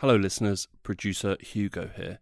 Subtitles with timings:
[0.00, 0.68] Hello, listeners.
[0.84, 2.20] Producer Hugo here.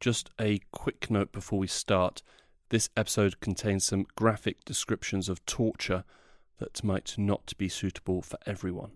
[0.00, 2.22] Just a quick note before we start.
[2.70, 6.04] This episode contains some graphic descriptions of torture
[6.56, 8.92] that might not be suitable for everyone.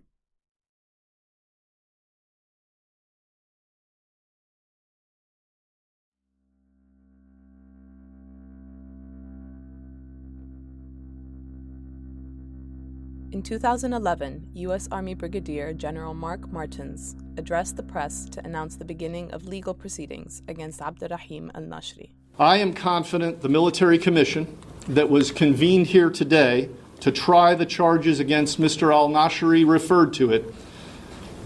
[13.33, 14.88] In 2011, U.S.
[14.92, 20.43] Army Brigadier General Mark Martins addressed the press to announce the beginning of legal proceedings
[20.48, 22.10] against Abdurrahim al Nashri.
[22.38, 26.69] I am confident the military commission that was convened here today
[27.01, 28.93] to try the charges against Mr.
[28.93, 30.55] al Nashri referred to it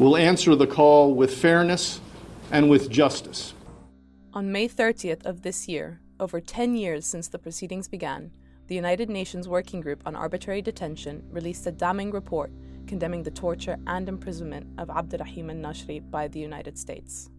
[0.01, 2.01] will answer the call with fairness
[2.51, 3.55] and with justice.
[4.35, 8.33] On May 30th of this year, over 10 years since the proceedings began,
[8.67, 12.51] the United Nations Working Group on Arbitrary Detention released a damning report
[12.87, 17.31] condemning the torture and imprisonment of Abdurrahim al Nashri by the United States.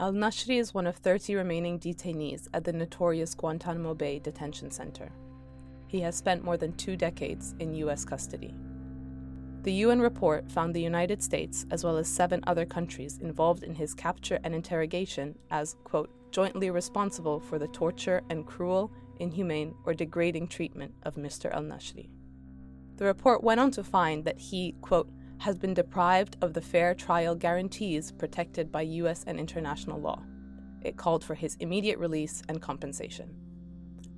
[0.00, 5.10] Al Nashri is one of 30 remaining detainees at the notorious Guantanamo Bay Detention Center.
[5.88, 8.04] He has spent more than two decades in U.S.
[8.04, 8.54] custody.
[9.62, 13.74] The UN report found the United States, as well as seven other countries involved in
[13.74, 19.94] his capture and interrogation, as, quote, jointly responsible for the torture and cruel, inhumane, or
[19.94, 21.50] degrading treatment of Mr.
[21.52, 22.08] al Nashri.
[22.96, 26.94] The report went on to find that he, quote, has been deprived of the fair
[26.94, 29.24] trial guarantees protected by U.S.
[29.26, 30.22] and international law.
[30.82, 33.34] It called for his immediate release and compensation.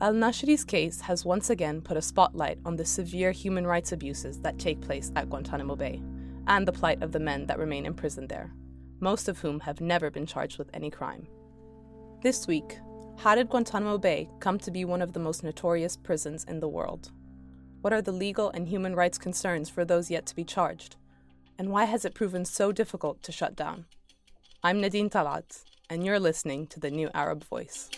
[0.00, 4.40] Al Nashri's case has once again put a spotlight on the severe human rights abuses
[4.40, 6.02] that take place at Guantanamo Bay
[6.46, 8.50] and the plight of the men that remain imprisoned there,
[9.00, 11.26] most of whom have never been charged with any crime.
[12.22, 12.78] This week,
[13.20, 16.68] how did Guantanamo Bay come to be one of the most notorious prisons in the
[16.68, 17.10] world?
[17.82, 20.96] What are the legal and human rights concerns for those yet to be charged?
[21.58, 23.84] And why has it proven so difficult to shut down?
[24.64, 27.90] I'm Nadine Talat, and you're listening to the New Arab Voice.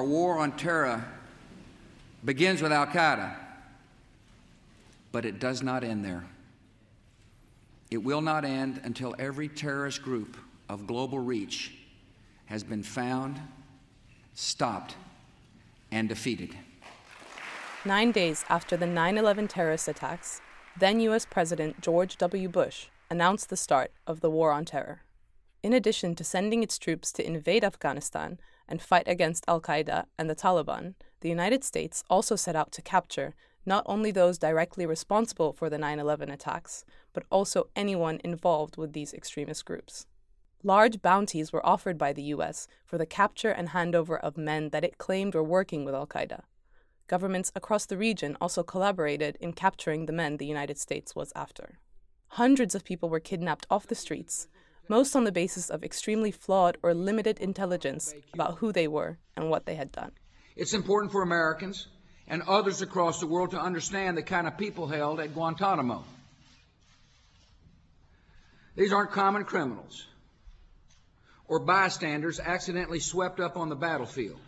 [0.00, 1.04] Our war on terror
[2.24, 3.34] begins with Al Qaeda,
[5.12, 6.24] but it does not end there.
[7.90, 10.38] It will not end until every terrorist group
[10.70, 11.74] of global reach
[12.46, 13.42] has been found,
[14.32, 14.96] stopped,
[15.92, 16.56] and defeated.
[17.84, 20.40] Nine days after the 9 11 terrorist attacks,
[20.78, 21.26] then U.S.
[21.26, 22.48] President George W.
[22.48, 25.02] Bush announced the start of the War on Terror.
[25.62, 28.38] In addition to sending its troops to invade Afghanistan
[28.70, 32.82] and fight against Al Qaeda and the Taliban, the United States also set out to
[32.82, 33.34] capture
[33.66, 38.92] not only those directly responsible for the 9 11 attacks, but also anyone involved with
[38.92, 40.06] these extremist groups.
[40.62, 44.84] Large bounties were offered by the US for the capture and handover of men that
[44.84, 46.42] it claimed were working with Al Qaeda.
[47.06, 51.78] Governments across the region also collaborated in capturing the men the United States was after.
[52.34, 54.46] Hundreds of people were kidnapped off the streets,
[54.90, 59.48] most on the basis of extremely flawed or limited intelligence about who they were and
[59.48, 60.10] what they had done.
[60.56, 61.86] It's important for Americans
[62.26, 66.02] and others across the world to understand the kind of people held at Guantanamo.
[68.74, 70.06] These aren't common criminals
[71.46, 74.40] or bystanders accidentally swept up on the battlefield.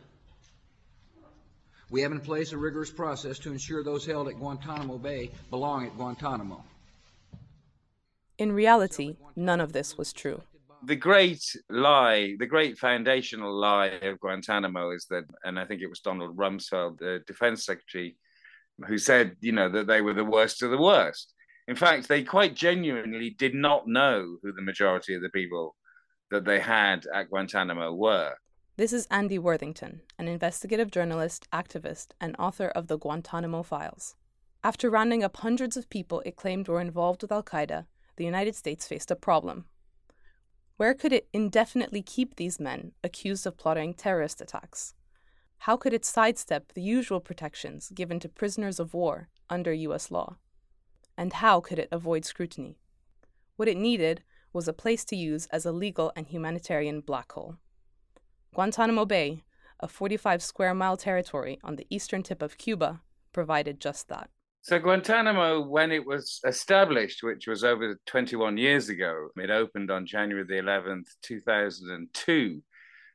[1.88, 5.86] We have in place a rigorous process to ensure those held at Guantanamo Bay belong
[5.86, 6.64] at Guantanamo.
[8.38, 10.42] In reality, none of this was true.
[10.84, 15.88] The great lie, the great foundational lie of Guantanamo is that, and I think it
[15.88, 18.16] was Donald Rumsfeld, the defense secretary,
[18.86, 21.34] who said, you know, that they were the worst of the worst.
[21.68, 25.76] In fact, they quite genuinely did not know who the majority of the people
[26.32, 28.34] that they had at Guantanamo were.
[28.76, 34.16] This is Andy Worthington, an investigative journalist, activist, and author of the Guantanamo Files.
[34.64, 37.86] After rounding up hundreds of people it claimed were involved with Al Qaeda,
[38.16, 39.66] the United States faced a problem.
[40.76, 44.94] Where could it indefinitely keep these men accused of plotting terrorist attacks?
[45.58, 50.36] How could it sidestep the usual protections given to prisoners of war under US law?
[51.16, 52.78] And how could it avoid scrutiny?
[53.56, 57.56] What it needed was a place to use as a legal and humanitarian black hole.
[58.54, 59.44] Guantanamo Bay,
[59.80, 63.00] a 45 square mile territory on the eastern tip of Cuba,
[63.32, 64.30] provided just that.
[64.64, 70.06] So Guantanamo, when it was established, which was over 21 years ago, it opened on
[70.06, 72.62] January the 11th, 2002,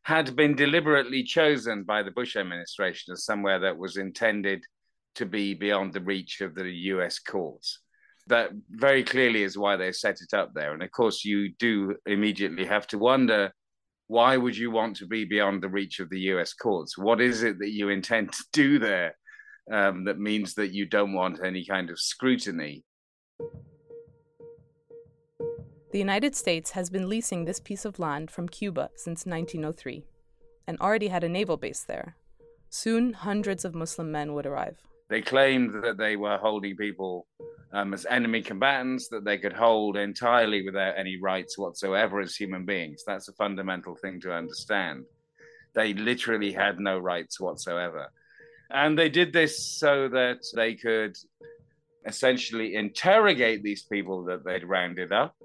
[0.04, 4.62] had been deliberately chosen by the Bush administration as somewhere that was intended
[5.16, 7.80] to be beyond the reach of the US courts.
[8.28, 10.74] That very clearly is why they set it up there.
[10.74, 13.54] And of course, you do immediately have to wonder
[14.08, 16.98] why would you want to be beyond the reach of the US courts?
[16.98, 19.16] What is it that you intend to do there
[19.72, 22.84] um, that means that you don't want any kind of scrutiny?
[25.92, 30.04] The United States has been leasing this piece of land from Cuba since 1903
[30.68, 32.18] and already had a naval base there.
[32.70, 34.78] Soon, hundreds of Muslim men would arrive.
[35.10, 37.26] They claimed that they were holding people
[37.72, 42.66] um, as enemy combatants, that they could hold entirely without any rights whatsoever as human
[42.66, 43.04] beings.
[43.08, 45.06] That's a fundamental thing to understand.
[45.74, 48.12] They literally had no rights whatsoever.
[48.70, 51.18] And they did this so that they could
[52.06, 55.36] essentially interrogate these people that they'd rounded up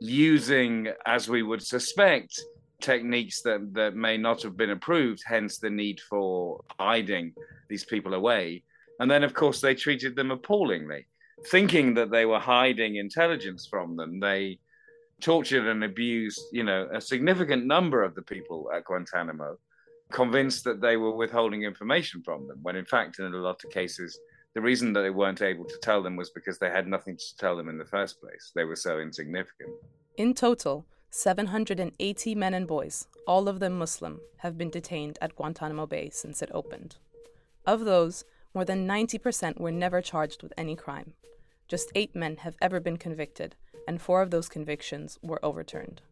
[0.00, 2.40] using, as we would suspect,
[2.80, 7.32] techniques that, that may not have been approved, hence the need for hiding
[7.68, 8.62] these people away.
[9.00, 11.06] And then, of course, they treated them appallingly.
[11.50, 14.58] Thinking that they were hiding intelligence from them, they
[15.20, 19.58] tortured and abused, you know, a significant number of the people at Guantanamo,
[20.14, 23.70] convinced that they were withholding information from them, when in fact, in a lot of
[23.70, 24.16] cases,
[24.54, 27.36] the reason that they weren't able to tell them was because they had nothing to
[27.36, 28.52] tell them in the first place.
[28.54, 29.70] They were so insignificant.
[30.16, 35.86] In total, 780 men and boys, all of them Muslim, have been detained at Guantanamo
[35.86, 36.94] Bay since it opened.
[37.66, 38.24] Of those,
[38.54, 41.14] more than 90% were never charged with any crime.
[41.66, 43.56] Just eight men have ever been convicted,
[43.88, 46.02] and four of those convictions were overturned.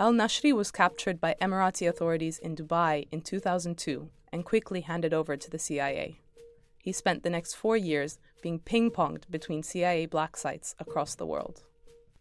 [0.00, 5.36] Al Nashri was captured by Emirati authorities in Dubai in 2002 and quickly handed over
[5.36, 6.20] to the CIA.
[6.80, 11.26] He spent the next four years being ping ponged between CIA black sites across the
[11.26, 11.64] world.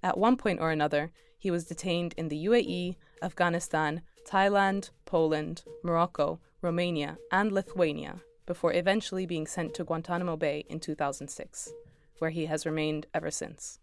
[0.01, 6.39] At one point or another, he was detained in the UAE, Afghanistan, Thailand, Poland, Morocco,
[6.63, 11.73] Romania, and Lithuania before eventually being sent to Guantanamo Bay in 2006,
[12.17, 13.77] where he has remained ever since.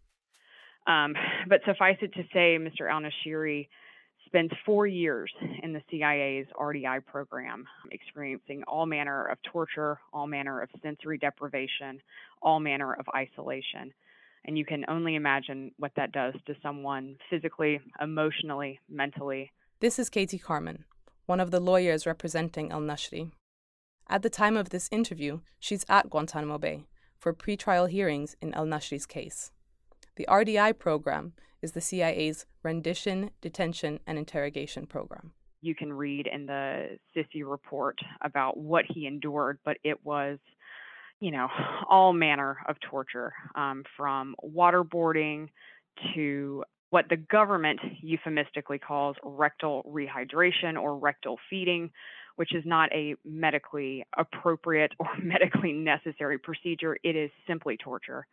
[0.88, 1.14] Um,
[1.48, 2.90] but suffice it to say, Mr.
[2.90, 3.68] Al Nashiri
[4.34, 5.32] spends four years
[5.62, 12.00] in the CIA's RDI program, experiencing all manner of torture, all manner of sensory deprivation,
[12.42, 13.92] all manner of isolation.
[14.44, 19.52] And you can only imagine what that does to someone physically, emotionally, mentally.
[19.78, 20.84] This is Katie Carmon,
[21.26, 23.30] one of the lawyers representing Al Nashri.
[24.08, 26.86] At the time of this interview, she's at Guantanamo Bay
[27.20, 29.52] for pretrial hearings in Al Nashri's case.
[30.16, 31.32] The RDI program
[31.62, 35.32] is the CIA's rendition, detention, and interrogation program.
[35.60, 40.38] You can read in the SSCI report about what he endured, but it was
[41.20, 41.48] you know,
[41.88, 45.48] all manner of torture, um, from waterboarding
[46.14, 51.90] to what the government euphemistically calls rectal rehydration or rectal feeding,
[52.36, 56.96] which is not a medically appropriate or medically necessary procedure.
[57.02, 58.26] It is simply torture.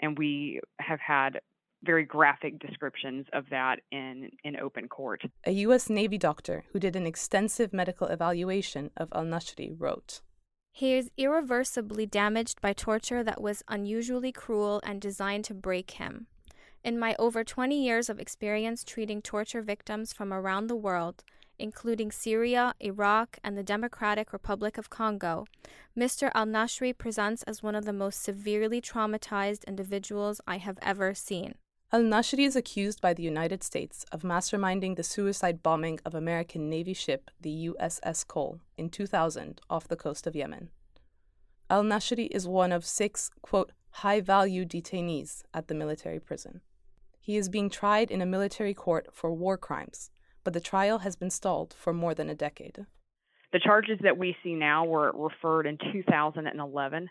[0.00, 1.40] And we have had
[1.84, 5.22] very graphic descriptions of that in, in open court.
[5.46, 5.90] A U.S.
[5.90, 10.20] Navy doctor who did an extensive medical evaluation of al Nashri wrote
[10.76, 16.26] he is irreversibly damaged by torture that was unusually cruel and designed to break him.
[16.82, 21.22] In my over 20 years of experience treating torture victims from around the world,
[21.58, 25.46] including Syria, Iraq, and the Democratic Republic of Congo,
[25.96, 26.30] Mr.
[26.34, 31.54] al Nashri presents as one of the most severely traumatized individuals I have ever seen.
[31.92, 36.68] Al Nashri is accused by the United States of masterminding the suicide bombing of American
[36.68, 40.70] Navy ship the USS Cole in 2000 off the coast of Yemen.
[41.70, 46.60] Al Nashri is one of six, quote, high value detainees at the military prison.
[47.20, 50.10] He is being tried in a military court for war crimes,
[50.44, 52.86] but the trial has been stalled for more than a decade.
[53.52, 57.08] The charges that we see now were referred in 2011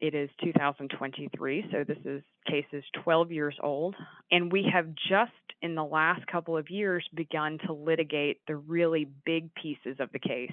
[0.00, 3.94] it is 2023, so this is case is 12 years old.
[4.30, 9.08] And we have just in the last couple of years begun to litigate the really
[9.24, 10.52] big pieces of the case,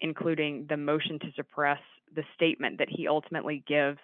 [0.00, 1.78] including the motion to suppress
[2.16, 3.98] the statement that he ultimately gives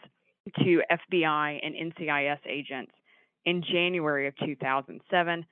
[0.58, 2.92] to FBI and NCIS agents
[3.44, 5.46] in January of 2007.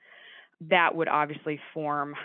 [0.69, 2.15] That would obviously form,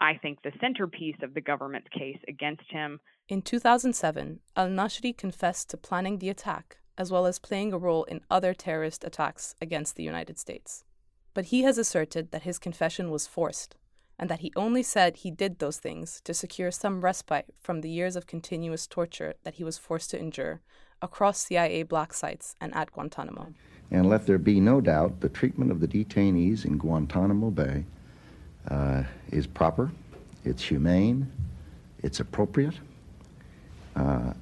[0.00, 3.00] I think, the centerpiece of the government's case against him.
[3.28, 8.04] In 2007, al Nashri confessed to planning the attack, as well as playing a role
[8.04, 10.84] in other terrorist attacks against the United States.
[11.32, 13.76] But he has asserted that his confession was forced,
[14.18, 17.90] and that he only said he did those things to secure some respite from the
[17.90, 20.60] years of continuous torture that he was forced to endure
[21.02, 23.52] across CIA black sites and at Guantanamo.
[23.90, 27.84] And let there be no doubt the treatment of the detainees in Guantanamo Bay
[28.68, 29.90] uh, is proper,
[30.44, 31.30] it's humane,
[32.02, 32.78] it's appropriate,
[33.96, 34.32] uh,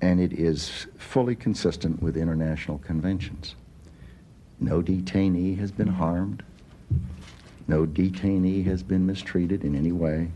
[0.00, 3.56] and it is fully consistent with international conventions.
[4.60, 6.42] No detainee has been harmed.
[7.66, 10.30] No detainee has been mistreated in any way.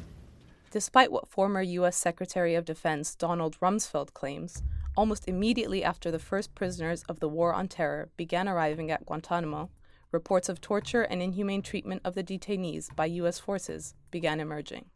[0.73, 1.99] Despite what former U.S.
[1.99, 4.63] Secretary of Defense Donald Rumsfeld claims,
[4.97, 9.69] almost immediately after the first prisoners of the War on Terror began arriving at Guantanamo,
[10.13, 13.39] reports of torture and inhumane treatment of the detainees by U.S.
[13.39, 14.87] forces began emerging.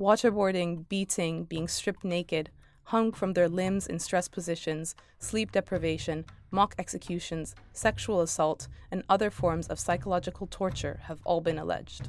[0.00, 2.48] Waterboarding, beating, being stripped naked,
[2.84, 9.28] hung from their limbs in stress positions, sleep deprivation, mock executions, sexual assault, and other
[9.28, 12.08] forms of psychological torture have all been alleged.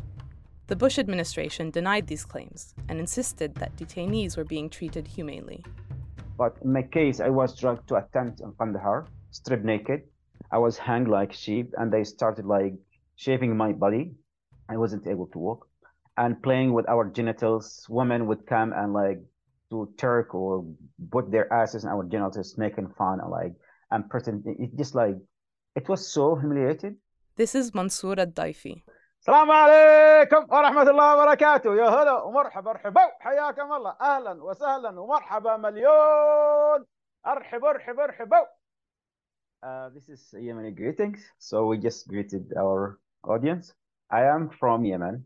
[0.67, 5.65] The Bush administration denied these claims and insisted that detainees were being treated humanely.
[6.37, 10.03] But in my case, I was dragged to a tent in Kandahar, stripped naked.
[10.51, 12.73] I was hanged like sheep, and they started like
[13.15, 14.13] shaving my body.
[14.69, 15.67] I wasn't able to walk,
[16.17, 17.85] and playing with our genitals.
[17.89, 19.19] Women would come and like
[19.69, 20.65] do Turk or
[21.11, 23.53] put their asses in our genitals, making fun and like
[23.91, 24.43] and pretend.
[24.45, 25.15] It just like
[25.75, 26.95] it was so humiliated.
[27.35, 28.83] This is Mansoor Adayfi.
[29.21, 36.85] السلام عليكم ورحمة الله وبركاته يا هلا ومرحبا ارحبوا حياكم الله أهلا وسهلا ومرحبا مليون
[37.25, 38.45] ارحبوا ارحبوا ارحبوا
[39.63, 41.19] Uh, this is Yemeni greetings.
[41.37, 43.73] So we just greeted our audience.
[44.09, 45.25] I am from Yemen.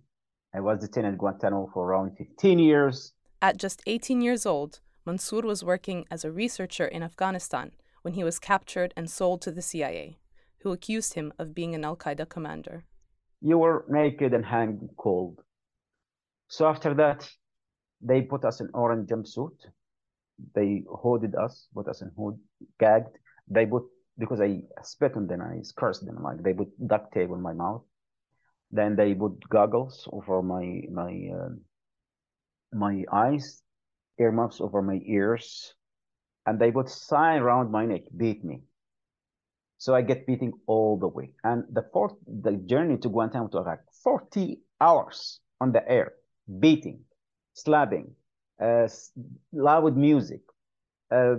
[0.54, 3.14] I was detained at Guantanamo for around 15 years.
[3.42, 7.72] At just 18 years old, Mansoor was working as a researcher in Afghanistan
[8.02, 10.20] when he was captured and sold to the CIA,
[10.64, 12.84] who accused him of being an Al Qaeda commander.
[13.46, 15.40] You were naked and hanged cold.
[16.48, 17.30] So after that,
[18.02, 19.56] they put us in orange jumpsuit.
[20.56, 22.40] They hooded us, put us in hood,
[22.80, 23.16] gagged.
[23.48, 23.84] They put
[24.18, 27.42] because I spit on them, and I cursed them like they put duct tape on
[27.44, 27.84] my mouth.
[28.72, 31.54] Then they put goggles over my my uh,
[32.74, 33.62] my eyes,
[34.18, 35.76] earmuffs over my ears,
[36.48, 38.64] and they put sign around my neck, beat me.
[39.78, 41.32] So I get beating all the way.
[41.44, 46.14] And the fourth, the journey to Guantanamo to Iraq, 40 hours on the air,
[46.60, 47.02] beating,
[47.54, 48.12] slapping,
[48.62, 48.88] uh,
[49.52, 50.42] loud music.
[51.12, 51.36] Uh,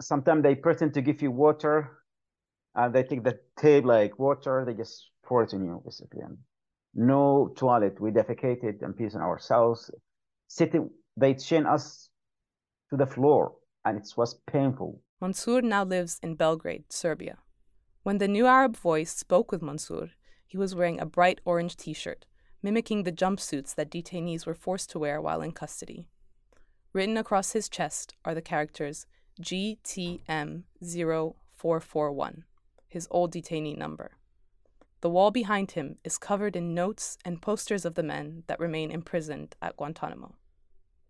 [0.00, 1.98] sometimes they pretend to give you water,
[2.74, 6.20] and they take the tape like water, they just pour it on you, basically.
[6.22, 6.38] And
[6.94, 8.00] no toilet.
[8.00, 9.90] We defecated and pissed on ourselves.
[10.48, 12.08] Sitting, they chain us
[12.90, 13.54] to the floor,
[13.84, 15.00] and it was painful.
[15.20, 17.38] Mansoor now lives in Belgrade, Serbia.
[18.02, 20.12] When the New Arab Voice spoke with Mansoor,
[20.46, 22.24] he was wearing a bright orange t shirt,
[22.62, 26.06] mimicking the jumpsuits that detainees were forced to wear while in custody.
[26.94, 29.06] Written across his chest are the characters
[29.42, 32.42] GTM0441,
[32.88, 34.12] his old detainee number.
[35.02, 38.90] The wall behind him is covered in notes and posters of the men that remain
[38.90, 40.36] imprisoned at Guantanamo.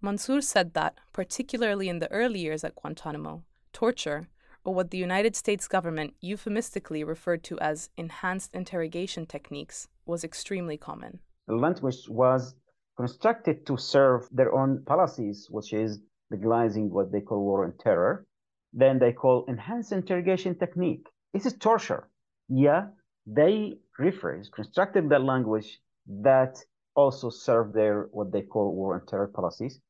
[0.00, 4.28] Mansoor said that, particularly in the early years at Guantanamo, torture,
[4.64, 10.76] or what the United States government euphemistically referred to as enhanced interrogation techniques, was extremely
[10.76, 11.20] common.
[11.46, 12.54] The language was
[12.96, 16.00] constructed to serve their own policies, which is
[16.30, 18.26] legalizing what they call war on terror.
[18.72, 21.06] Then they call enhanced interrogation technique.
[21.32, 22.08] This is torture.
[22.48, 22.88] Yeah,
[23.26, 26.58] they rephrased, constructed the language that
[26.94, 29.80] also serve their what they call war on terror policies.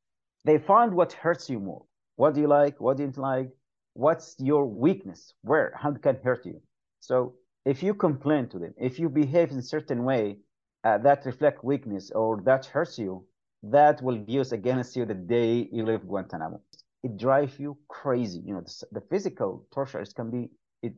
[0.45, 1.85] They find what hurts you more.
[2.17, 2.81] What do you like?
[2.81, 3.51] What do you like?
[3.95, 5.35] What's your weakness?
[5.43, 5.73] Where?
[5.77, 6.61] How can hurt you?
[7.01, 10.39] So if you complain to them if you behave in certain way
[10.85, 13.25] uh, that reflect weakness or that hurts you
[13.63, 16.61] that will be used against you the day you leave guantanamo.
[17.03, 18.41] It drives you crazy.
[18.41, 20.49] You know the, the physical tortures can be
[20.83, 20.95] it,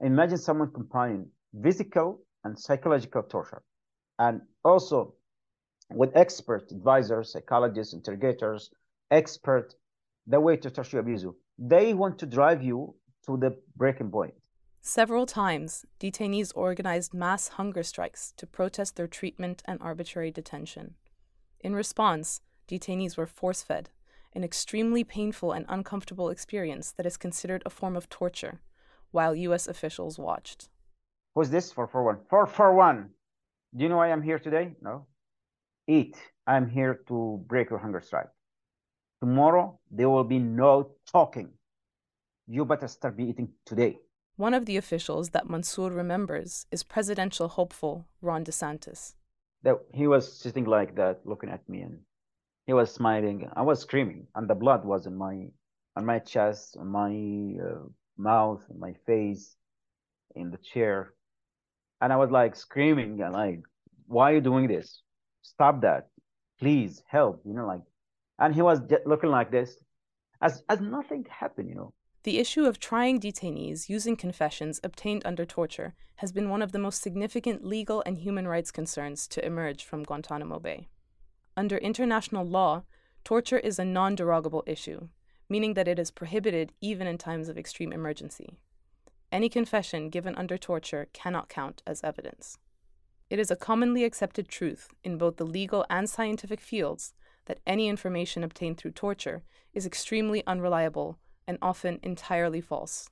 [0.00, 1.26] imagine someone combining
[1.62, 3.62] physical and psychological torture.
[4.18, 5.14] And also
[5.90, 8.70] with expert advisors psychologists interrogators
[9.10, 9.74] expert
[10.26, 12.94] the way to torture abuse you they want to drive you
[13.26, 14.32] to the breaking point.
[14.80, 20.94] Several times, detainees organized mass hunger strikes to protest their treatment and arbitrary detention.
[21.60, 23.90] In response, detainees were force fed,
[24.34, 28.62] an extremely painful and uncomfortable experience that is considered a form of torture,
[29.10, 29.68] while U.S.
[29.68, 30.70] officials watched.
[31.34, 31.70] Who's this?
[31.72, 32.24] 441.
[32.30, 33.10] 441.
[33.76, 34.72] Do you know why I'm here today?
[34.80, 35.06] No.
[35.86, 36.16] Eat.
[36.46, 38.28] I'm here to break your hunger strike.
[39.20, 41.50] Tomorrow, there will be no talking.
[42.46, 43.98] You better start be eating today.
[44.36, 49.14] One of the officials that Mansoor remembers is presidential hopeful Ron DeSantis.
[49.62, 51.98] That he was sitting like that, looking at me, and
[52.66, 53.46] he was smiling.
[53.54, 55.48] I was screaming, and the blood was in my
[55.96, 57.12] on my chest, on my
[57.62, 57.84] uh,
[58.16, 59.56] mouth, on my face,
[60.34, 61.12] in the chair,
[62.00, 63.60] and I was like screaming and like,
[64.06, 65.02] "Why are you doing this?
[65.42, 66.08] Stop that!
[66.58, 67.82] Please help!" You know, like
[68.40, 69.76] and he was looking like this
[70.42, 71.92] as as nothing happened you know
[72.22, 76.78] The issue of trying detainees using confessions obtained under torture has been one of the
[76.86, 80.88] most significant legal and human rights concerns to emerge from Guantanamo Bay.
[81.56, 82.84] Under international law,
[83.24, 85.08] torture is a non derogable issue,
[85.48, 88.50] meaning that it is prohibited even in times of extreme emergency.
[89.32, 92.58] Any confession given under torture cannot count as evidence.
[93.30, 97.14] It is a commonly accepted truth in both the legal and scientific fields
[97.46, 99.42] that any information obtained through torture
[99.72, 103.10] is extremely unreliable and often entirely false.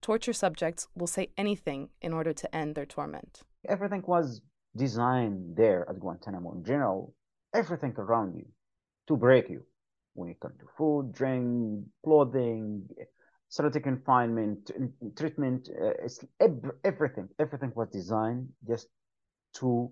[0.00, 3.42] Torture subjects will say anything in order to end their torment.
[3.68, 4.40] Everything was
[4.76, 7.14] designed there at Guantanamo in general,
[7.54, 8.46] everything around you
[9.08, 9.62] to break you
[10.14, 12.88] when it comes to food, drink, clothing,
[13.48, 14.70] solitary confinement,
[15.16, 15.92] treatment, uh,
[16.84, 18.88] everything, everything was designed just
[19.54, 19.90] to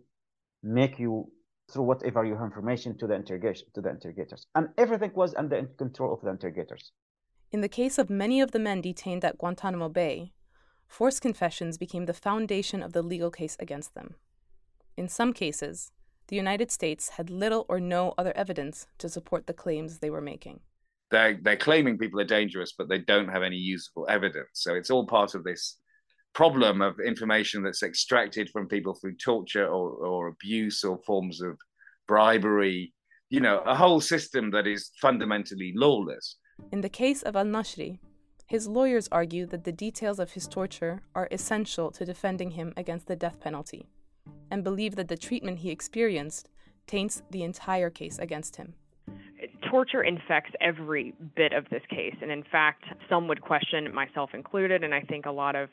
[0.63, 1.31] make you
[1.71, 6.15] through whatever your information to the interrogation to the interrogators, and everything was under control
[6.15, 6.93] of the interrogators.
[7.53, 10.33] In the case of many of the men detained at Guantanamo Bay,
[10.87, 14.15] forced confessions became the foundation of the legal case against them.
[14.97, 15.93] In some cases,
[16.29, 20.21] the United States had little or no other evidence to support the claims they were
[20.21, 20.61] making.
[21.11, 24.49] They're, they're claiming people are dangerous, but they don't have any usable evidence.
[24.55, 25.77] So it's all part of this
[26.37, 31.57] problem of information that's extracted from people through torture or, or abuse or forms of
[32.07, 32.93] bribery,
[33.31, 36.37] you know, a whole system that is fundamentally lawless.
[36.71, 38.01] In the case of al Nashri,
[38.47, 43.07] his lawyers argue that the details of his torture are essential to defending him against
[43.07, 43.89] the death penalty,
[44.51, 46.51] and believe that the treatment he experienced
[46.87, 48.75] taints the entire case against him
[49.71, 52.15] torture infects every bit of this case.
[52.23, 55.69] And in fact, some would question, myself included, and I think a lot of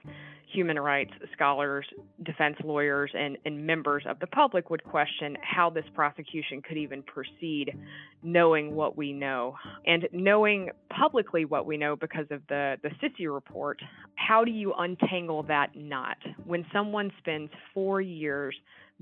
[0.53, 1.86] human rights scholars,
[2.24, 7.01] defense lawyers, and, and members of the public would question how this prosecution could even
[7.01, 7.75] proceed
[8.22, 9.55] knowing what we know.
[9.86, 13.82] And knowing publicly what we know because of the, the SSCI report,
[14.15, 16.17] how do you untangle that knot?
[16.46, 18.55] When someone spends four years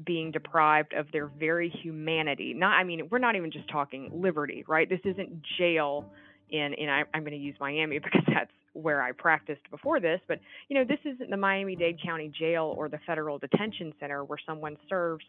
[0.06, 2.54] being deprived of their very humanity.
[2.54, 4.90] Not, I mean, we're not even just talking liberty, right?
[4.90, 6.06] This isn't jail
[6.50, 10.22] in, in I, I'm going to use Miami because that's where I practiced before this,
[10.28, 10.40] but
[10.70, 14.78] you know, this isn't the Miami-Dade County Jail or the Federal Detention Center where someone
[14.88, 15.26] serves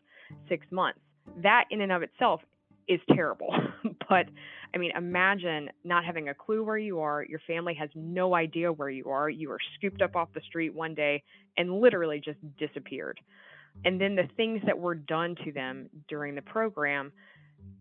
[0.48, 1.00] six months.
[1.42, 2.40] That in and of itself
[2.88, 3.52] is terrible.
[4.08, 4.26] but
[4.74, 7.24] I mean, imagine not having a clue where you are.
[7.24, 9.28] Your family has no idea where you are.
[9.28, 11.22] You are scooped up off the street one day
[11.56, 13.20] and literally just disappeared
[13.84, 17.12] and then the things that were done to them during the program,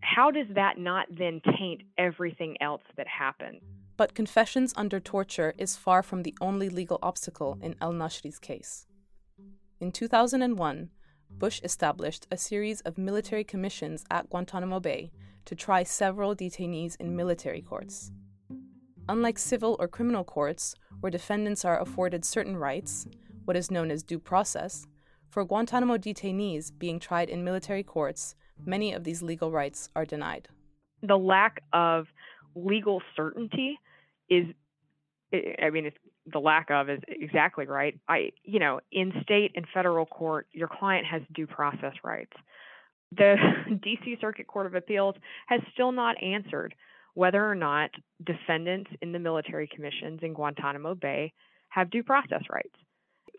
[0.02, 3.62] how does that not then taint everything else that happened?
[3.98, 8.88] But confessions under torture is far from the only legal obstacle in al Nashri's case.
[9.80, 10.90] In 2001,
[11.38, 15.12] Bush established a series of military commissions at Guantanamo Bay
[15.46, 18.12] to try several detainees in military courts.
[19.10, 23.08] Unlike civil or criminal courts, where defendants are afforded certain rights,
[23.46, 24.86] what is known as due process,
[25.32, 30.50] for Guantanamo detainees being tried in military courts, many of these legal rights are denied.
[31.02, 32.08] The lack of
[32.54, 33.80] legal certainty
[34.30, 34.46] is,
[35.34, 35.98] I mean, it's,
[36.32, 37.98] the lack of is exactly right.
[38.10, 42.34] I, you know, in state and federal court, your client has due process rights.
[43.18, 43.36] The
[43.70, 45.16] DC Circuit Court of Appeals
[45.48, 46.76] has still not answered
[47.14, 47.90] whether or not
[48.24, 51.34] defendants in the military commissions in Guantanamo Bay
[51.70, 52.76] have due process rights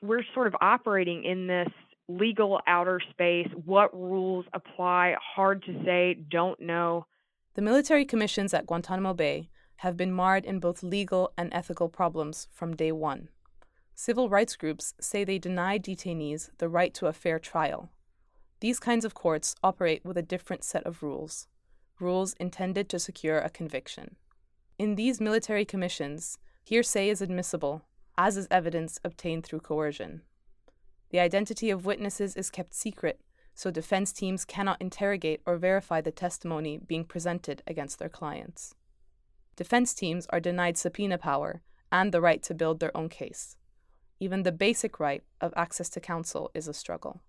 [0.03, 1.69] we're sort of operating in this
[2.09, 3.49] legal outer space.
[3.65, 5.15] What rules apply?
[5.35, 7.07] Hard to say, don't know.
[7.55, 12.49] The military commissions at Guantanamo Bay have been marred in both legal and ethical problems
[12.53, 13.29] from day one.
[13.95, 17.91] Civil rights groups say they deny detainees the right to a fair trial.
[18.61, 21.47] These kinds of courts operate with a different set of rules,
[22.01, 24.17] rules intended to secure a conviction.
[24.79, 27.83] In these military commissions, hearsay is admissible
[28.17, 30.23] as is evidence obtained through coercion.
[31.11, 33.21] The identity of witnesses is kept secret,
[33.55, 38.75] so defense teams cannot interrogate or verify the testimony being presented against their clients.
[39.57, 43.57] Defense teams are denied subpoena power and the right to build their own case.
[44.19, 47.21] Even the basic right of access to counsel is a struggle.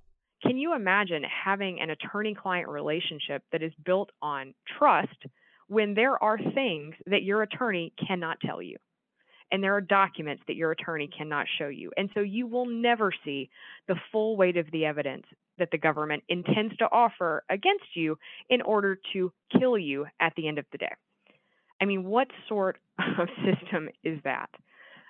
[0.41, 5.25] Can you imagine having an attorney client relationship that is built on trust
[5.67, 8.77] when there are things that your attorney cannot tell you?
[9.53, 11.91] And there are documents that your attorney cannot show you.
[11.95, 13.51] And so you will never see
[13.87, 15.25] the full weight of the evidence
[15.59, 18.17] that the government intends to offer against you
[18.49, 20.91] in order to kill you at the end of the day.
[21.79, 22.79] I mean, what sort
[23.19, 24.49] of system is that?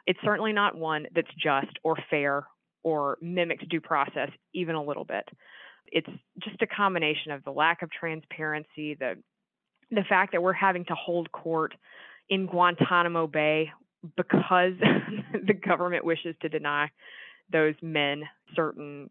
[0.05, 2.45] It's certainly not one that's just or fair
[2.83, 5.23] or mimics due process even a little bit.
[5.87, 9.15] It's just a combination of the lack of transparency, the
[9.89, 11.73] the fact that we're having to hold court
[12.29, 13.69] in Guantanamo Bay
[14.15, 14.73] because
[15.47, 16.89] the government wishes to deny
[17.51, 18.23] those men
[18.55, 19.09] certain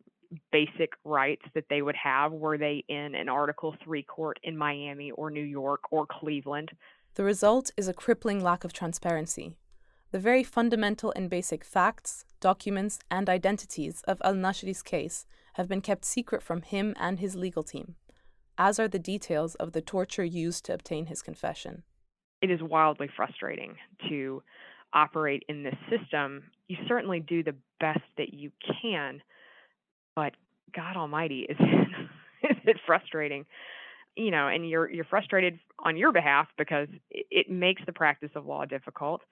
[0.51, 5.11] basic rights that they would have were they in an Article 3 court in Miami
[5.11, 6.71] or New York or Cleveland.
[7.15, 9.57] The result is a crippling lack of transparency.
[10.11, 15.81] The very fundamental and basic facts, documents, and identities of al Nashri's case have been
[15.81, 17.97] kept secret from him and his legal team,
[18.57, 21.83] as are the details of the torture used to obtain his confession.
[22.41, 23.77] It is wildly frustrating
[24.09, 24.43] to
[24.95, 26.45] operate in this system.
[26.69, 28.51] You certainly do the best that you
[28.81, 29.23] can,
[30.15, 30.33] but
[30.75, 31.89] God Almighty, is it,
[32.51, 33.47] is it frustrating?
[34.17, 38.45] You know, and you're you're frustrated on your behalf because it, makes the practice of
[38.45, 39.23] law difficult.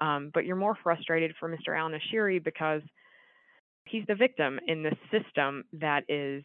[0.00, 1.78] Um, but you're more frustrated for Mr.
[1.78, 2.80] Al Nashiri because
[3.84, 6.42] he's the victim in this system that is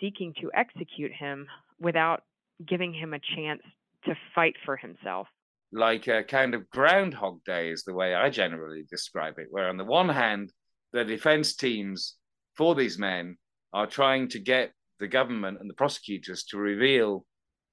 [0.00, 1.46] seeking to execute him
[1.78, 2.22] without
[2.66, 3.60] giving him a chance
[4.06, 5.26] to fight for himself.
[5.72, 9.76] Like a kind of Groundhog Day is the way I generally describe it, where on
[9.76, 10.52] the one hand,
[10.92, 12.16] the defense teams
[12.56, 13.36] for these men
[13.72, 17.26] are trying to get the government and the prosecutors to reveal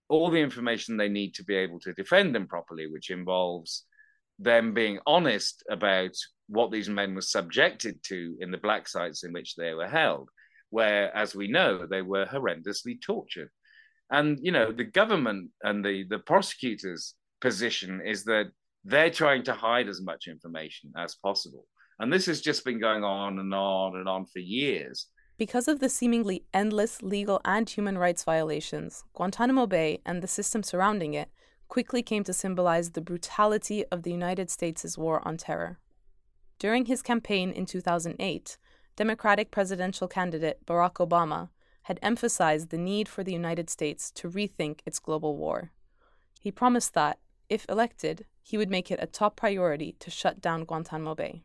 [0.10, 3.86] all the information they need to be able to defend them properly, which involves
[4.40, 6.12] them being honest about
[6.48, 10.30] what these men were subjected to in the black sites in which they were held,
[10.70, 13.50] where, as we know, they were horrendously tortured.
[14.10, 18.52] And you know, the government and the the prosecutors' position is that
[18.84, 21.68] they're trying to hide as much information as possible.
[22.00, 25.08] And this has just been going on and on and on for years.
[25.38, 30.64] Because of the seemingly endless legal and human rights violations, Guantanamo Bay and the system
[30.64, 31.30] surrounding it
[31.68, 35.80] quickly came to symbolize the brutality of the United States' war on terror.
[36.60, 38.58] During his campaign in 2008,
[38.96, 41.50] Democratic presidential candidate Barack Obama
[41.84, 45.72] had emphasized the need for the United States to rethink its global war.
[46.40, 47.18] He promised that,
[47.52, 51.44] if elected, he would make it a top priority to shut down Guantanamo Bay.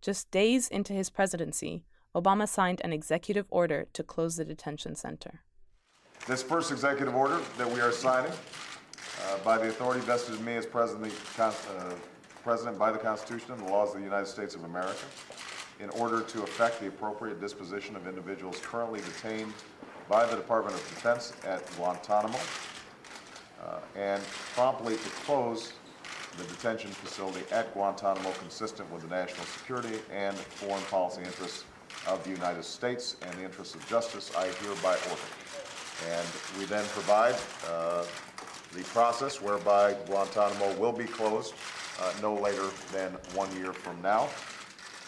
[0.00, 1.82] Just days into his presidency,
[2.14, 5.40] Obama signed an executive order to close the detention center.
[6.28, 10.54] This first executive order that we are signing, uh, by the authority vested in me
[10.54, 11.50] as president, uh,
[12.44, 15.06] president by the Constitution and the laws of the United States of America,
[15.80, 19.52] in order to effect the appropriate disposition of individuals currently detained
[20.08, 22.38] by the Department of Defense at Guantanamo,
[23.64, 24.22] uh, and
[24.54, 25.72] promptly to close
[26.38, 31.64] the detention facility at Guantanamo consistent with the national security and foreign policy interests
[32.06, 35.22] of the United States and the interests of justice, I hereby order.
[36.12, 36.26] And
[36.58, 37.34] we then provide
[37.68, 38.04] uh,
[38.74, 41.54] the process whereby Guantanamo will be closed
[42.00, 44.28] uh, no later than one year from now.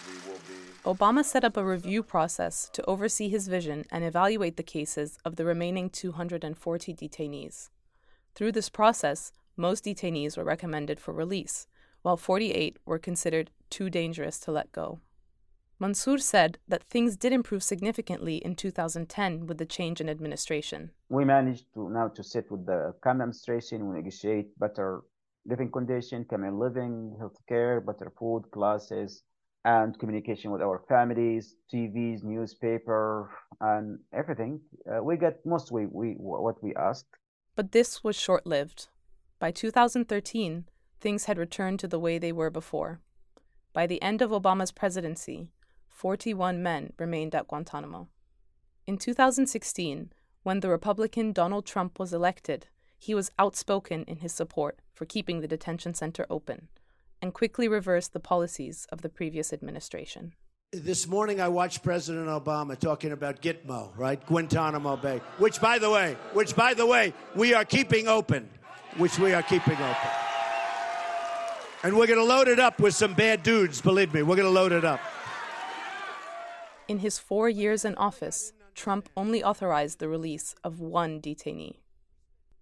[0.04, 0.90] Be...
[0.90, 5.36] Obama set up a review process to oversee his vision and evaluate the cases of
[5.36, 7.70] the remaining 240 detainees.
[8.34, 11.66] Through this process, most detainees were recommended for release,
[12.02, 15.00] while 48 were considered too dangerous to let go.
[15.78, 20.92] Mansoor said that things did improve significantly in 2010 with the change in administration.
[21.08, 25.02] We managed to now to sit with the current administration, we negotiate better
[25.44, 29.24] living condition, common living, health care, better food, classes,
[29.64, 34.60] and communication with our families, TVs, newspaper, and everything.
[34.86, 37.10] Uh, we get mostly we what we asked.
[37.54, 38.88] But this was short lived.
[39.38, 40.64] By 2013,
[41.00, 43.00] things had returned to the way they were before.
[43.72, 45.50] By the end of Obama's presidency,
[45.88, 48.08] 41 men remained at Guantanamo.
[48.86, 50.12] In 2016,
[50.42, 52.66] when the Republican Donald Trump was elected,
[52.98, 56.68] he was outspoken in his support for keeping the detention center open
[57.20, 60.34] and quickly reversed the policies of the previous administration.
[60.74, 64.24] This morning, I watched President Obama talking about Gitmo, right?
[64.24, 68.48] Guantanamo Bay, which, by the way, which, by the way, we are keeping open
[68.96, 70.10] which we are keeping open.
[71.82, 74.22] And we're going to load it up with some bad dudes, believe me.
[74.22, 75.00] We're going to load it up.
[76.88, 81.80] In his four years in office, Trump only authorized the release of one detainee.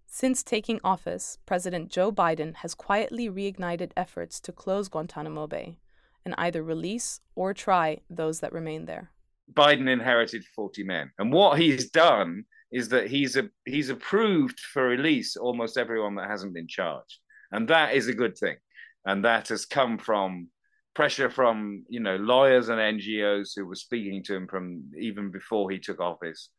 [0.09, 5.77] Since taking office, President Joe Biden has quietly reignited efforts to close Guantanamo Bay
[6.25, 9.11] and either release or try those that remain there.
[9.53, 11.11] Biden inherited 40 men.
[11.19, 16.29] And what he's done is that he's a, he's approved for release almost everyone that
[16.29, 17.19] hasn't been charged,
[17.51, 18.57] and that is a good thing,
[19.05, 20.49] and that has come from
[20.95, 25.71] pressure from you know lawyers and NGOs who were speaking to him from even before
[25.71, 26.51] he took office,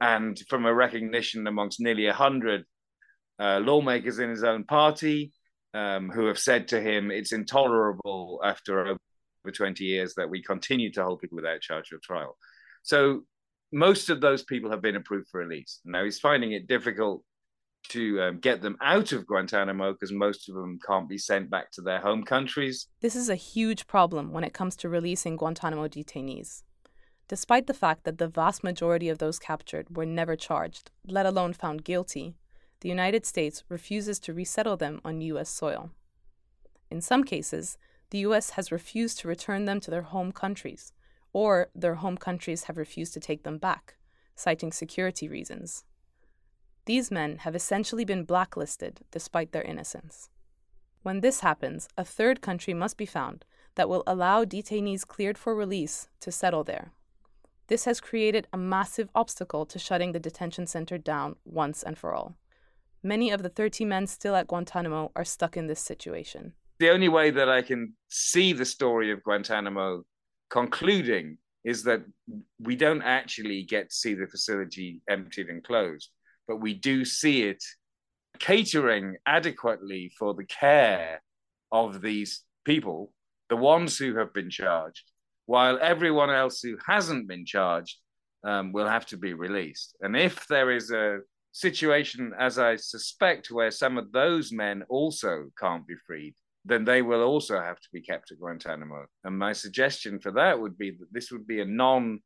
[0.00, 2.64] and from a recognition amongst nearly a hundred
[3.40, 5.32] uh, lawmakers in his own party
[5.76, 8.98] um, who have said to him, "It's intolerable after over
[9.52, 12.36] 20 years that we continue to hold people without charge or trial."
[12.82, 13.24] So
[13.72, 15.80] most of those people have been approved for release.
[15.84, 17.22] Now he's finding it difficult
[17.88, 21.70] to um, get them out of Guantanamo because most of them can't be sent back
[21.72, 22.88] to their home countries.
[23.00, 26.62] This is a huge problem when it comes to releasing Guantanamo detainees.
[27.28, 31.52] Despite the fact that the vast majority of those captured were never charged, let alone
[31.52, 32.36] found guilty,
[32.80, 35.48] the United States refuses to resettle them on U.S.
[35.48, 35.90] soil.
[36.90, 37.78] In some cases,
[38.10, 38.50] the U.S.
[38.50, 40.92] has refused to return them to their home countries,
[41.32, 43.96] or their home countries have refused to take them back,
[44.34, 45.84] citing security reasons.
[46.84, 50.30] These men have essentially been blacklisted despite their innocence.
[51.02, 55.54] When this happens, a third country must be found that will allow detainees cleared for
[55.54, 56.92] release to settle there.
[57.68, 62.14] This has created a massive obstacle to shutting the detention center down once and for
[62.14, 62.36] all.
[63.06, 66.54] Many of the 30 men still at Guantanamo are stuck in this situation.
[66.80, 70.02] The only way that I can see the story of Guantanamo
[70.50, 72.02] concluding is that
[72.58, 76.10] we don't actually get to see the facility emptied and closed,
[76.48, 77.62] but we do see it
[78.40, 81.22] catering adequately for the care
[81.70, 83.12] of these people,
[83.50, 85.12] the ones who have been charged,
[85.46, 87.98] while everyone else who hasn't been charged
[88.42, 89.94] um, will have to be released.
[90.00, 91.20] And if there is a
[91.56, 96.34] situation, as I suspect, where some of those men also can't be freed,
[96.66, 99.06] then they will also have to be kept at Guantanamo.
[99.24, 102.20] And my suggestion for that would be that this would be a non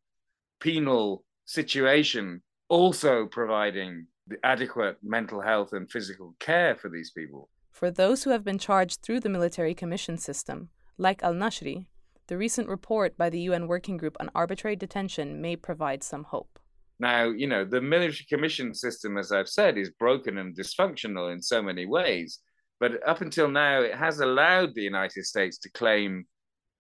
[0.59, 7.49] penal situation, also providing the adequate mental health and physical care for these people.
[7.71, 11.87] For those who have been charged through the military commission system, like al Nashri,
[12.27, 16.59] the recent report by the UN Working Group on Arbitrary Detention may provide some hope.
[17.01, 21.41] Now, you know, the military commission system, as I've said, is broken and dysfunctional in
[21.41, 22.41] so many ways.
[22.79, 26.27] But up until now, it has allowed the United States to claim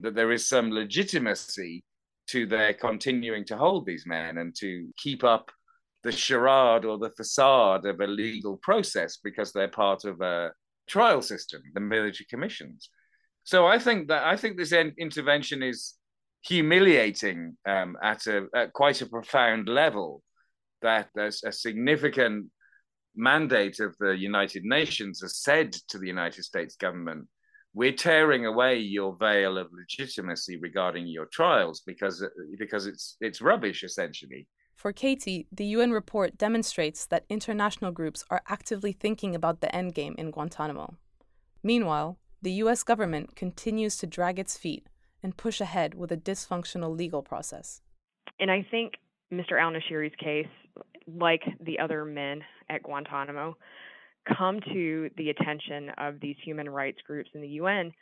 [0.00, 1.84] that there is some legitimacy
[2.28, 5.50] to their continuing to hold these men and to keep up
[6.02, 10.52] the charade or the facade of a legal process because they're part of a
[10.88, 12.90] trial system, the military commissions.
[13.44, 15.94] So I think that I think this intervention is
[16.42, 20.22] humiliating um, at a at quite a profound level.
[20.82, 22.46] That there's a significant
[23.14, 27.28] mandate of the United Nations has said to the United States government,
[27.74, 32.26] "We're tearing away your veil of legitimacy regarding your trials because
[32.58, 38.42] because it's it's rubbish essentially." For Katie, the UN report demonstrates that international groups are
[38.48, 40.96] actively thinking about the endgame in Guantanamo.
[41.62, 44.86] Meanwhile, the US government continues to drag its feet
[45.22, 47.82] and push ahead with a dysfunctional legal process.
[48.38, 48.94] And I think
[49.32, 49.60] Mr.
[49.60, 50.48] al Nashiri's case,
[51.06, 53.56] like the other men at Guantanamo,
[54.36, 57.92] come to the attention of these human rights groups in the UN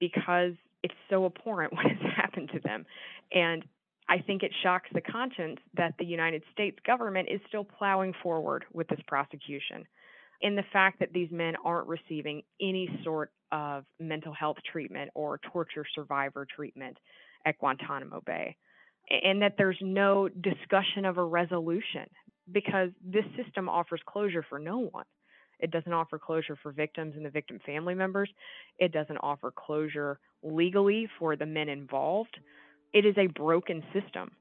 [0.00, 2.84] because it's so abhorrent what has happened to them.
[3.32, 3.64] And
[4.08, 8.64] I think it shocks the conscience that the United States government is still plowing forward
[8.72, 9.86] with this prosecution.
[10.42, 15.38] In the fact that these men aren't receiving any sort of mental health treatment or
[15.52, 16.98] torture survivor treatment
[17.46, 18.56] at Guantanamo Bay,
[19.10, 22.06] and that there's no discussion of a resolution
[22.50, 25.04] because this system offers closure for no one.
[25.60, 28.28] It doesn't offer closure for victims and the victim family members.
[28.78, 32.36] It doesn't offer closure legally for the men involved.
[32.92, 34.32] It is a broken system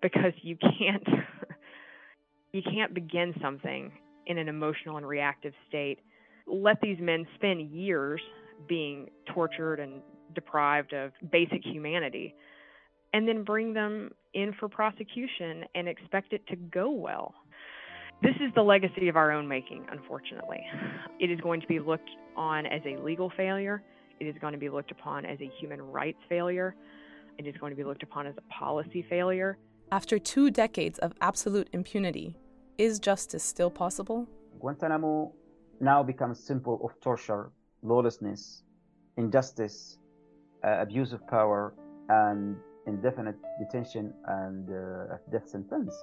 [0.00, 1.06] because you can't
[2.52, 3.90] you can't begin something
[4.28, 5.98] in an emotional and reactive state.
[6.46, 8.20] Let these men spend years
[8.68, 10.00] being tortured and
[10.34, 12.34] deprived of basic humanity,
[13.12, 17.34] and then bring them in for prosecution and expect it to go well.
[18.22, 20.60] This is the legacy of our own making, unfortunately.
[21.20, 23.82] It is going to be looked on as a legal failure.
[24.20, 26.74] It is going to be looked upon as a human rights failure.
[27.38, 29.56] It is going to be looked upon as a policy failure.
[29.92, 32.34] After two decades of absolute impunity,
[32.78, 34.26] is justice still possible?
[34.60, 35.32] Guantanamo
[35.80, 37.50] now becomes a symbol of torture,
[37.82, 38.62] lawlessness,
[39.16, 39.98] injustice,
[40.64, 41.74] uh, abuse of power,
[42.08, 45.94] and indefinite detention and uh, death sentence.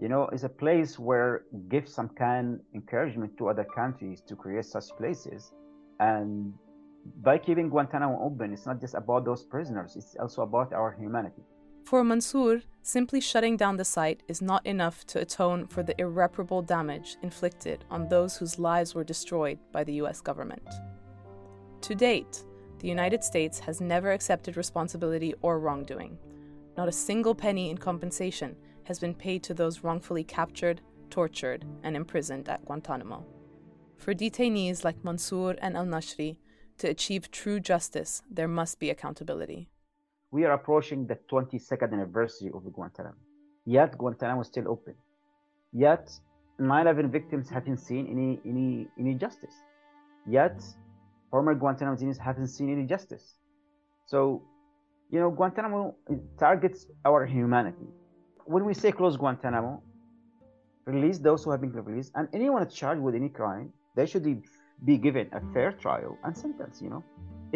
[0.00, 4.64] You know, it's a place where give some kind encouragement to other countries to create
[4.64, 5.52] such places.
[6.00, 6.54] And
[7.22, 11.42] by keeping Guantanamo open, it's not just about those prisoners, it's also about our humanity.
[11.84, 16.62] For Mansoor, simply shutting down the site is not enough to atone for the irreparable
[16.62, 20.66] damage inflicted on those whose lives were destroyed by the US government.
[21.82, 22.42] To date,
[22.78, 26.16] the United States has never accepted responsibility or wrongdoing.
[26.74, 31.96] Not a single penny in compensation has been paid to those wrongfully captured, tortured, and
[31.96, 33.26] imprisoned at Guantanamo.
[33.98, 36.38] For detainees like Mansoor and al Nashri,
[36.78, 39.68] to achieve true justice, there must be accountability
[40.34, 43.20] we are approaching the 22nd anniversary of Guantanamo.
[43.64, 44.94] Yet Guantanamo is still open.
[45.72, 46.04] Yet
[46.58, 48.68] 9/11 victims haven't seen any any
[49.02, 49.56] any justice.
[50.36, 50.56] Yet,
[51.30, 53.26] former Guantanamo detainees haven't seen any justice.
[54.12, 54.18] So,
[55.12, 55.80] you know, Guantanamo
[56.44, 57.88] targets our humanity.
[58.54, 59.72] When we say close Guantanamo,
[60.94, 63.66] release those who have been released, and anyone charged with any crime,
[63.96, 64.26] they should
[64.88, 66.82] be given a fair trial and sentence.
[66.84, 67.02] You know,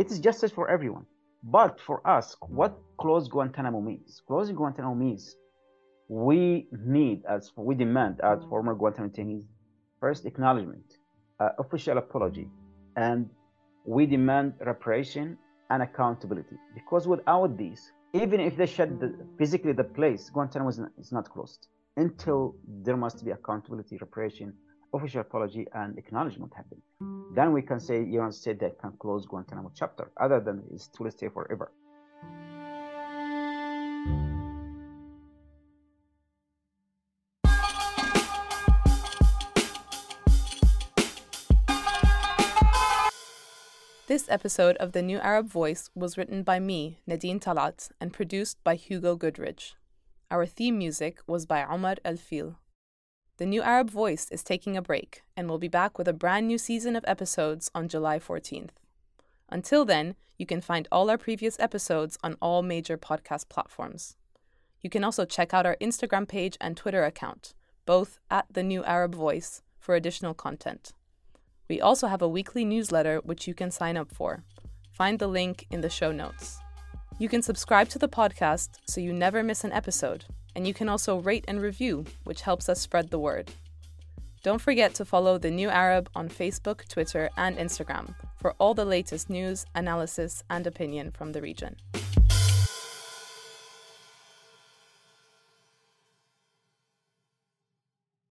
[0.00, 1.06] it is justice for everyone.
[1.42, 4.22] But for us, what close Guantanamo means?
[4.26, 5.36] Closing Guantanamo means
[6.08, 9.44] we need, as we demand as former Guantanamo detainees,
[10.00, 10.98] first acknowledgement,
[11.38, 12.48] uh, official apology,
[12.96, 13.28] and
[13.84, 15.38] we demand reparation
[15.70, 16.56] and accountability.
[16.74, 21.12] Because without these, even if they shut the, physically the place, Guantanamo is not, is
[21.12, 24.54] not closed until there must be accountability, reparation,
[24.92, 26.80] official apology, and acknowledgement happen.
[27.34, 30.10] Then we can say United States that can close Guantanamo chapter.
[30.16, 31.70] Other than it's to stay forever.
[44.06, 48.56] This episode of The New Arab Voice was written by me, Nadine Talat, and produced
[48.64, 49.74] by Hugo Goodridge.
[50.30, 52.56] Our theme music was by Omar El Fil.
[53.38, 56.48] The New Arab Voice is taking a break and will be back with a brand
[56.48, 58.70] new season of episodes on July 14th.
[59.48, 64.16] Until then, you can find all our previous episodes on all major podcast platforms.
[64.80, 67.54] You can also check out our Instagram page and Twitter account,
[67.86, 70.92] both at The New Arab Voice, for additional content.
[71.68, 74.42] We also have a weekly newsletter which you can sign up for.
[74.90, 76.58] Find the link in the show notes.
[77.20, 80.24] You can subscribe to the podcast so you never miss an episode,
[80.58, 83.52] and you can also rate and review, which helps us spread the word.
[84.42, 88.84] Don't forget to follow The New Arab on Facebook, Twitter, and Instagram for all the
[88.84, 91.76] latest news, analysis, and opinion from the region.